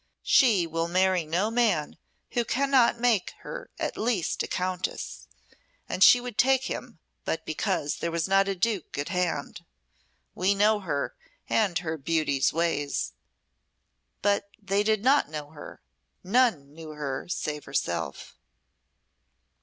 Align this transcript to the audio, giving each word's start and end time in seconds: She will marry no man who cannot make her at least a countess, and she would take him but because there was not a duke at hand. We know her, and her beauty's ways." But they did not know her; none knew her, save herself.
She 0.23 0.65
will 0.65 0.87
marry 0.87 1.27
no 1.27 1.51
man 1.51 1.95
who 2.31 2.43
cannot 2.43 2.99
make 2.99 3.33
her 3.41 3.69
at 3.77 3.99
least 3.99 4.41
a 4.41 4.47
countess, 4.47 5.27
and 5.87 6.03
she 6.03 6.19
would 6.19 6.39
take 6.39 6.63
him 6.63 6.97
but 7.23 7.45
because 7.45 7.97
there 7.97 8.09
was 8.09 8.27
not 8.27 8.47
a 8.47 8.55
duke 8.55 8.97
at 8.97 9.09
hand. 9.09 9.63
We 10.33 10.55
know 10.55 10.79
her, 10.79 11.13
and 11.47 11.77
her 11.77 11.99
beauty's 11.99 12.51
ways." 12.51 13.13
But 14.23 14.49
they 14.59 14.81
did 14.81 15.03
not 15.03 15.29
know 15.29 15.51
her; 15.51 15.83
none 16.23 16.73
knew 16.73 16.89
her, 16.93 17.27
save 17.29 17.65
herself. 17.65 18.35